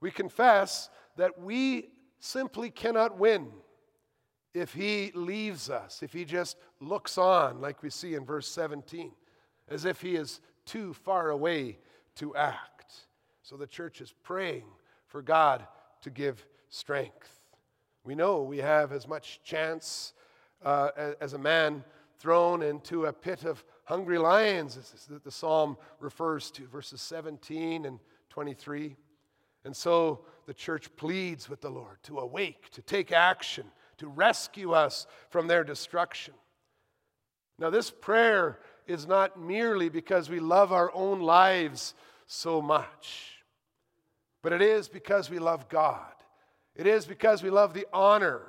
We 0.00 0.10
confess 0.10 0.90
that 1.16 1.40
we 1.40 1.88
simply 2.20 2.70
cannot 2.70 3.18
win 3.18 3.48
if 4.54 4.72
he 4.72 5.12
leaves 5.14 5.68
us, 5.68 6.02
if 6.02 6.12
he 6.12 6.24
just 6.24 6.56
looks 6.80 7.18
on, 7.18 7.60
like 7.60 7.82
we 7.82 7.90
see 7.90 8.14
in 8.14 8.24
verse 8.24 8.48
17, 8.48 9.12
as 9.68 9.84
if 9.84 10.00
he 10.00 10.16
is 10.16 10.40
too 10.64 10.94
far 10.94 11.30
away 11.30 11.78
to 12.16 12.34
act. 12.34 13.06
So 13.42 13.56
the 13.56 13.66
church 13.66 14.00
is 14.00 14.12
praying 14.22 14.64
for 15.06 15.22
God 15.22 15.66
to 16.02 16.10
give 16.10 16.44
strength. 16.68 17.40
We 18.04 18.14
know 18.14 18.42
we 18.42 18.58
have 18.58 18.92
as 18.92 19.08
much 19.08 19.40
chance 19.44 20.12
uh, 20.64 20.90
as 21.20 21.32
a 21.32 21.38
man 21.38 21.84
thrown 22.18 22.62
into 22.62 23.06
a 23.06 23.12
pit 23.12 23.44
of 23.44 23.64
hungry 23.84 24.18
lions, 24.18 24.76
as 24.76 25.08
the 25.22 25.30
psalm 25.30 25.76
refers 26.00 26.50
to, 26.52 26.66
verses 26.66 27.00
17 27.02 27.84
and 27.84 27.98
23. 28.30 28.96
And 29.64 29.76
so 29.76 30.20
the 30.46 30.54
church 30.54 30.94
pleads 30.96 31.48
with 31.48 31.60
the 31.60 31.70
Lord 31.70 32.02
to 32.04 32.18
awake, 32.18 32.70
to 32.72 32.82
take 32.82 33.12
action, 33.12 33.66
to 33.98 34.06
rescue 34.06 34.72
us 34.72 35.06
from 35.30 35.46
their 35.46 35.64
destruction. 35.64 36.34
Now, 37.58 37.70
this 37.70 37.90
prayer 37.90 38.58
is 38.86 39.06
not 39.06 39.40
merely 39.40 39.88
because 39.88 40.28
we 40.28 40.40
love 40.40 40.72
our 40.72 40.90
own 40.94 41.20
lives 41.20 41.94
so 42.26 42.60
much, 42.60 43.42
but 44.42 44.52
it 44.52 44.62
is 44.62 44.88
because 44.88 45.30
we 45.30 45.38
love 45.38 45.68
God. 45.68 46.12
It 46.74 46.86
is 46.86 47.06
because 47.06 47.42
we 47.42 47.50
love 47.50 47.72
the 47.72 47.86
honor 47.92 48.42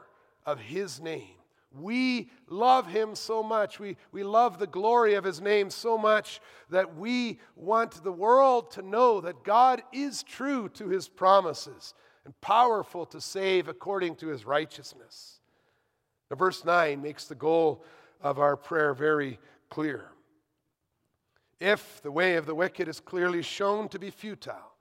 of 0.46 0.60
His 0.60 1.00
name. 1.00 1.38
We 1.80 2.32
love 2.48 2.88
him 2.88 3.14
so 3.16 3.44
much. 3.44 3.80
We, 3.80 3.98
we 4.12 4.24
love 4.24 4.58
the 4.58 4.68
glory 4.68 5.16
of 5.16 5.24
his 5.24 5.42
name 5.42 5.70
so 5.70 5.98
much 5.98 6.40
that 6.70 6.96
we 6.96 7.40
want 7.56 8.04
the 8.04 8.12
world 8.12 8.72
to 8.72 8.82
know 8.82 9.22
that 9.22 9.44
God 9.44 9.84
is 9.92 10.24
true 10.24 10.70
to 10.70 10.88
his 10.88 11.08
promises 11.08 11.94
and 12.26 12.40
powerful 12.42 13.06
to 13.08 13.22
save 13.22 13.68
according 13.68 14.16
to 14.18 14.28
his 14.28 14.46
righteousness. 14.46 15.40
Now, 16.30 16.38
verse 16.38 16.66
9 16.66 17.02
makes 17.02 17.26
the 17.26 17.36
goal 17.36 17.84
of 18.22 18.40
our 18.40 18.58
prayer 18.58 18.94
very 18.94 19.40
clear. 19.70 20.06
If 21.60 22.02
the 22.02 22.12
way 22.12 22.36
of 22.36 22.46
the 22.46 22.56
wicked 22.56 22.88
is 22.88 23.00
clearly 23.00 23.42
shown 23.42 23.90
to 23.90 24.00
be 24.00 24.10
futile, 24.10 24.74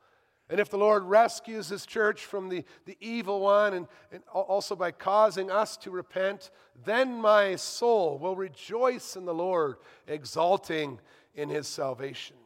and 0.48 0.60
if 0.60 0.70
the 0.70 0.78
Lord 0.78 1.02
rescues 1.04 1.68
his 1.68 1.84
church 1.84 2.24
from 2.24 2.48
the, 2.48 2.64
the 2.84 2.96
evil 3.00 3.40
one 3.40 3.74
and, 3.74 3.88
and 4.12 4.22
also 4.32 4.76
by 4.76 4.92
causing 4.92 5.50
us 5.50 5.76
to 5.78 5.90
repent, 5.90 6.50
then 6.84 7.20
my 7.20 7.56
soul 7.56 8.18
will 8.18 8.36
rejoice 8.36 9.16
in 9.16 9.24
the 9.24 9.34
Lord, 9.34 9.76
exulting 10.06 11.00
in 11.34 11.48
his 11.48 11.66
salvation. 11.66 12.36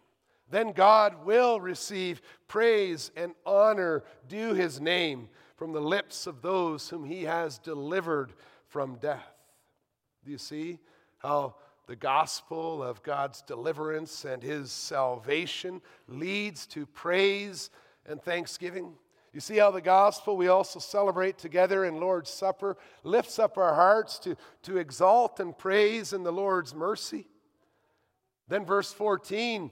Then 0.50 0.72
God 0.72 1.26
will 1.26 1.60
receive 1.60 2.22
praise 2.49 3.10
and 3.16 3.34
honor 3.44 4.02
due 4.28 4.54
his 4.54 4.80
name 4.80 5.28
from 5.56 5.72
the 5.72 5.80
lips 5.80 6.26
of 6.26 6.40
those 6.40 6.88
whom 6.88 7.04
he 7.04 7.25
has 7.25 7.58
delivered 7.58 8.32
from 8.66 8.96
death. 8.96 9.34
Do 10.25 10.30
you 10.30 10.38
see 10.38 10.78
how 11.18 11.56
the 11.90 11.97
gospel 11.97 12.82
of 12.82 13.02
God's 13.02 13.42
deliverance 13.42 14.25
and 14.25 14.42
his 14.42 14.70
salvation 14.70 15.82
leads 16.09 16.66
to 16.68 16.87
praise? 16.87 17.68
and 18.06 18.20
thanksgiving. 18.20 18.92
You 19.32 19.40
see 19.40 19.59
how 19.59 19.70
the 19.70 19.80
gospel 19.80 20.37
we 20.37 20.49
also 20.49 20.80
celebrate 20.80 21.38
together 21.38 21.85
in 21.85 22.00
Lord's 22.00 22.30
Supper 22.30 22.76
lifts 23.04 23.38
up 23.38 23.56
our 23.56 23.75
hearts 23.75 24.18
to, 24.20 24.37
to 24.62 24.78
exalt 24.78 25.38
and 25.38 25.56
praise 25.56 26.12
in 26.12 26.25
the 26.25 26.32
Lord's 26.32 26.75
mercy. 26.75 27.28
Then, 28.49 28.64
verse 28.64 28.92
14 28.92 29.70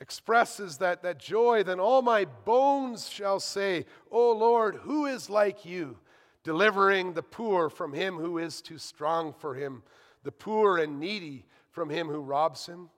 expresses 0.00 0.78
that, 0.78 1.02
that 1.02 1.18
joy. 1.18 1.62
Then 1.62 1.78
all 1.78 2.02
my 2.02 2.24
bones 2.24 3.08
shall 3.08 3.38
say, 3.38 3.86
O 4.10 4.32
Lord, 4.32 4.76
who 4.76 5.06
is 5.06 5.30
like 5.30 5.64
you, 5.64 5.96
delivering 6.42 7.12
the 7.12 7.22
poor 7.22 7.70
from 7.70 7.92
him 7.92 8.16
who 8.16 8.38
is 8.38 8.60
too 8.60 8.78
strong 8.78 9.32
for 9.32 9.54
him, 9.54 9.84
the 10.22 10.32
poor 10.32 10.78
and 10.78 11.00
needy 11.00 11.44
from 11.70 11.90
him 11.90 12.08
who 12.08 12.20
robs 12.20 12.66
him? 12.66 12.90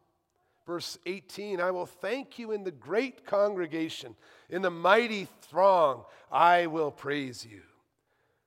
Verse 0.66 0.98
18 1.06 1.60
I 1.60 1.70
will 1.70 1.86
thank 1.86 2.38
you 2.38 2.52
in 2.52 2.64
the 2.64 2.70
great 2.70 3.26
congregation, 3.26 4.14
in 4.48 4.62
the 4.62 4.70
mighty 4.70 5.26
throng, 5.42 6.04
I 6.30 6.66
will 6.66 6.90
praise 6.90 7.46
you. 7.48 7.62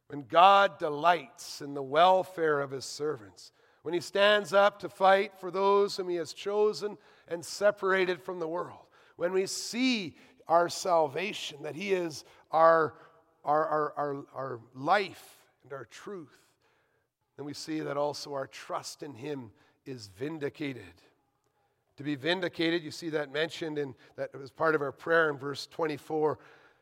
When 0.08 0.24
God 0.28 0.78
delights 0.78 1.62
in 1.62 1.74
the 1.74 1.84
welfare 1.84 2.62
of 2.62 2.72
his 2.72 2.86
servants, 2.86 3.52
when 3.82 3.94
he 3.94 4.00
stands 4.00 4.54
up 4.54 4.80
to 4.80 4.90
fight 4.90 5.34
for 5.40 5.52
those 5.52 5.98
whom 5.98 6.10
he 6.10 6.16
has 6.16 6.34
chosen 6.34 6.98
and 7.28 7.44
separated 7.44 8.22
from 8.22 8.40
the 8.40 8.48
world, 8.48 8.86
when 9.16 9.34
we 9.34 9.46
see 9.46 10.16
our 10.48 10.70
salvation, 10.70 11.64
that 11.64 11.76
he 11.76 11.92
is 11.94 12.24
our, 12.52 12.94
our, 13.44 13.66
our, 13.66 13.94
our, 13.98 14.26
our 14.36 14.60
life 14.74 15.38
and 15.64 15.74
our 15.74 15.86
truth, 15.86 16.45
then 17.38 17.46
we 17.46 17.54
see 17.54 17.80
that 17.82 17.98
also 17.98 18.34
our 18.34 18.48
trust 18.48 19.04
in 19.04 19.14
him 19.14 19.52
is 19.86 20.08
vindicated. 20.18 20.84
To 21.98 22.04
be 22.04 22.16
vindicated, 22.16 22.84
you 22.84 22.92
see 22.92 23.10
that 23.10 23.32
mentioned 23.32 23.78
in 23.78 23.96
that 24.16 24.30
it 24.34 24.38
was 24.38 24.52
part 24.52 24.76
of 24.76 24.82
our 24.82 24.92
prayer 24.92 25.30
in 25.30 25.38
verse 25.38 25.68
24. 25.68 26.40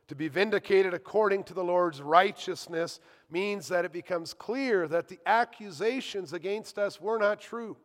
To 0.07 0.15
be 0.15 0.27
vindicated 0.27 0.93
according 0.93 1.43
to 1.45 1.53
the 1.53 1.63
Lord's 1.63 2.01
righteousness 2.01 2.99
means 3.29 3.67
that 3.67 3.85
it 3.85 3.93
becomes 3.93 4.33
clear 4.33 4.87
that 4.87 5.07
the 5.07 5.19
accusations 5.25 6.33
against 6.33 6.77
us 6.77 6.99
were 6.99 7.19
not 7.19 7.39
true. 7.39 7.77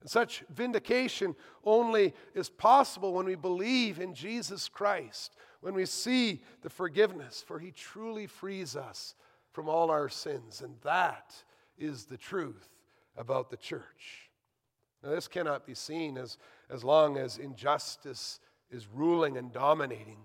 And 0.00 0.10
such 0.10 0.44
vindication 0.50 1.34
only 1.64 2.14
is 2.34 2.48
possible 2.48 3.12
when 3.14 3.26
we 3.26 3.34
believe 3.34 3.98
in 3.98 4.14
Jesus 4.14 4.68
Christ, 4.68 5.36
when 5.60 5.74
we 5.74 5.86
see 5.86 6.42
the 6.62 6.70
forgiveness, 6.70 7.42
for 7.46 7.58
he 7.58 7.72
truly 7.72 8.26
frees 8.26 8.76
us 8.76 9.14
from 9.52 9.68
all 9.68 9.90
our 9.90 10.08
sins. 10.08 10.62
And 10.62 10.76
that 10.82 11.34
is 11.78 12.04
the 12.04 12.16
truth 12.16 12.68
about 13.16 13.50
the 13.50 13.56
church. 13.56 14.30
Now, 15.02 15.10
this 15.10 15.28
cannot 15.28 15.66
be 15.66 15.74
seen 15.74 16.18
as, 16.18 16.38
as 16.70 16.82
long 16.82 17.16
as 17.16 17.38
injustice 17.38 18.40
is 18.70 18.86
ruling 18.92 19.36
and 19.36 19.52
dominating. 19.52 20.18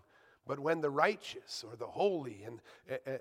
But 0.46 0.60
when 0.60 0.82
the 0.82 0.90
righteous 0.90 1.64
or 1.68 1.76
the 1.76 1.86
holy 1.86 2.44
and, 2.46 2.60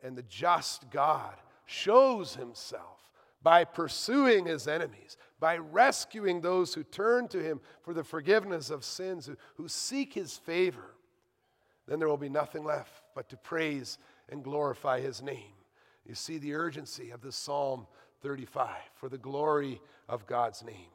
and 0.02 0.16
the 0.16 0.24
just 0.24 0.90
God 0.90 1.34
shows 1.66 2.34
himself 2.34 2.98
by 3.42 3.64
pursuing 3.64 4.46
his 4.46 4.66
enemies, 4.66 5.16
by 5.40 5.56
rescuing 5.56 6.40
those 6.40 6.74
who 6.74 6.84
turn 6.84 7.28
to 7.28 7.42
him 7.42 7.60
for 7.82 7.92
the 7.92 8.04
forgiveness 8.04 8.70
of 8.70 8.84
sins, 8.84 9.26
who, 9.26 9.36
who 9.56 9.68
seek 9.68 10.14
his 10.14 10.36
favor, 10.36 10.94
then 11.86 11.98
there 11.98 12.08
will 12.08 12.16
be 12.16 12.28
nothing 12.28 12.64
left 12.64 13.02
but 13.14 13.28
to 13.28 13.36
praise 13.36 13.98
and 14.28 14.44
glorify 14.44 15.00
his 15.00 15.20
name. 15.22 15.54
You 16.06 16.14
see 16.14 16.38
the 16.38 16.54
urgency 16.54 17.10
of 17.10 17.20
this 17.20 17.36
Psalm 17.36 17.86
35 18.22 18.70
for 18.94 19.08
the 19.08 19.18
glory 19.18 19.80
of 20.08 20.26
God's 20.26 20.62
name. 20.62 20.90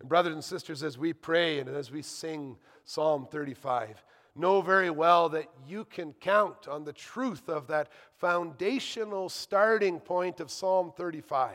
And, 0.00 0.08
brothers 0.08 0.34
and 0.34 0.44
sisters, 0.44 0.82
as 0.82 0.98
we 0.98 1.12
pray 1.12 1.58
and 1.60 1.68
as 1.68 1.90
we 1.90 2.02
sing 2.02 2.56
Psalm 2.84 3.26
35, 3.30 4.02
know 4.36 4.60
very 4.60 4.90
well 4.90 5.28
that 5.30 5.48
you 5.66 5.84
can 5.84 6.12
count 6.14 6.68
on 6.68 6.84
the 6.84 6.92
truth 6.92 7.48
of 7.48 7.68
that 7.68 7.88
foundational 8.18 9.28
starting 9.28 10.00
point 10.00 10.40
of 10.40 10.50
Psalm 10.50 10.92
35. 10.96 11.54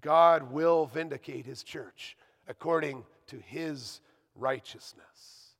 God 0.00 0.50
will 0.50 0.86
vindicate 0.86 1.46
his 1.46 1.62
church 1.62 2.16
according 2.48 3.04
to 3.28 3.36
his 3.46 4.00
righteousness 4.34 5.54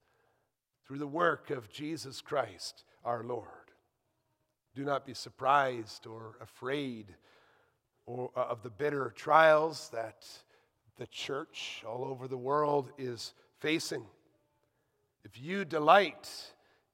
through 0.87 0.99
the 0.99 1.07
work 1.07 1.51
of 1.51 1.71
Jesus 1.71 2.21
Christ 2.21 2.85
our 3.05 3.23
Lord. 3.23 3.47
Do 4.75 4.85
not 4.85 5.07
be 5.07 5.15
surprised 5.15 6.07
or 6.07 6.37
afraid 6.41 7.15
or, 8.07 8.31
uh, 8.37 8.41
of 8.41 8.63
the 8.63 8.71
bitter 8.71 9.13
trials 9.15 9.89
that 9.91 10.27
the 10.97 11.07
church 11.07 11.83
all 11.87 12.05
over 12.05 12.29
the 12.29 12.37
world 12.37 12.91
is 12.99 13.35
facing. 13.59 14.05
If 15.25 15.41
you 15.41 15.65
delight 15.65 16.29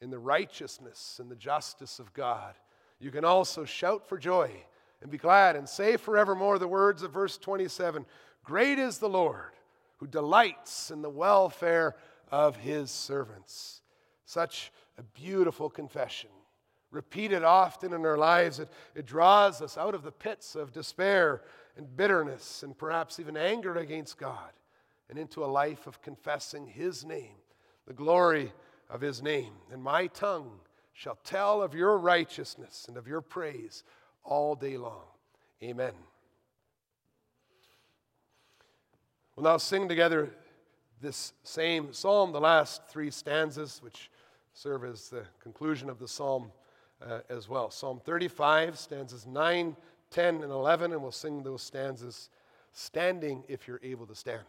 in 0.00 0.10
the 0.10 0.18
righteousness 0.18 1.18
and 1.20 1.30
the 1.30 1.36
justice 1.36 1.98
of 1.98 2.12
God, 2.12 2.54
you 2.98 3.10
can 3.10 3.24
also 3.24 3.64
shout 3.64 4.08
for 4.08 4.18
joy 4.18 4.50
and 5.02 5.10
be 5.10 5.18
glad 5.18 5.56
and 5.56 5.68
say 5.68 5.96
forevermore 5.96 6.58
the 6.58 6.68
words 6.68 7.02
of 7.02 7.12
verse 7.12 7.38
27 7.38 8.06
Great 8.44 8.78
is 8.78 8.98
the 8.98 9.08
Lord 9.08 9.52
who 9.98 10.06
delights 10.06 10.90
in 10.90 11.02
the 11.02 11.10
welfare 11.10 11.96
of 12.30 12.56
his 12.56 12.90
servants. 12.90 13.82
Such 14.24 14.72
a 14.98 15.02
beautiful 15.02 15.68
confession. 15.68 16.30
Repeated 16.90 17.42
often 17.42 17.92
in 17.92 18.06
our 18.06 18.16
lives, 18.16 18.58
it, 18.58 18.68
it 18.94 19.06
draws 19.06 19.60
us 19.60 19.76
out 19.76 19.94
of 19.94 20.02
the 20.02 20.12
pits 20.12 20.54
of 20.54 20.72
despair 20.72 21.42
and 21.76 21.96
bitterness 21.96 22.62
and 22.62 22.76
perhaps 22.76 23.18
even 23.20 23.36
anger 23.36 23.76
against 23.76 24.18
God 24.18 24.52
and 25.10 25.18
into 25.18 25.44
a 25.44 25.46
life 25.46 25.86
of 25.86 26.00
confessing 26.00 26.66
His 26.66 27.04
name, 27.04 27.36
the 27.86 27.92
glory 27.92 28.52
of 28.88 29.00
His 29.00 29.22
name. 29.22 29.52
And 29.72 29.82
my 29.82 30.06
tongue 30.06 30.60
shall 30.92 31.18
tell 31.24 31.62
of 31.62 31.74
your 31.74 31.98
righteousness 31.98 32.86
and 32.88 32.96
of 32.96 33.06
your 33.06 33.20
praise 33.20 33.84
all 34.24 34.54
day 34.54 34.76
long. 34.76 35.04
Amen. 35.62 35.92
We'll 39.34 39.44
now 39.44 39.58
sing 39.58 39.88
together 39.88 40.30
this 41.02 41.34
same 41.42 41.92
psalm, 41.92 42.32
the 42.32 42.40
last 42.40 42.88
three 42.88 43.10
stanzas, 43.10 43.80
which 43.82 44.10
serve 44.54 44.84
as 44.84 45.10
the 45.10 45.24
conclusion 45.42 45.90
of 45.90 45.98
the 45.98 46.08
psalm 46.08 46.50
uh, 47.04 47.20
as 47.28 47.48
well. 47.48 47.70
Psalm 47.70 48.00
35, 48.04 48.78
stanzas 48.78 49.26
9, 49.26 49.76
10, 50.10 50.34
and 50.42 50.52
11, 50.52 50.92
and 50.92 51.02
we'll 51.02 51.12
sing 51.12 51.42
those 51.42 51.62
stanzas 51.62 52.30
standing 52.72 53.42
if 53.48 53.66
you're 53.66 53.80
able 53.82 54.06
to 54.06 54.14
stand. 54.14 54.42